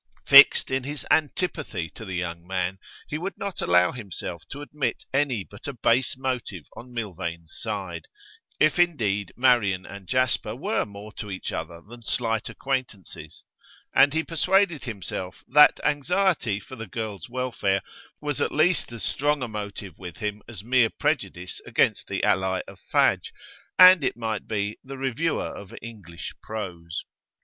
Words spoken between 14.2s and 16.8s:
persuaded himself that anxiety for